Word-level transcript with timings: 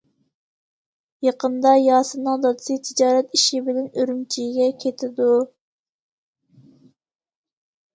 يېقىندا 1.27 1.73
ياسىننىڭ 1.81 2.41
دادىسى 2.47 2.79
تىجارەت 2.89 3.39
ئىشى 3.39 3.63
بىلەن 3.71 3.89
ئۈرۈمچىگە 3.93 4.69
كېتىدۇ. 4.85 5.33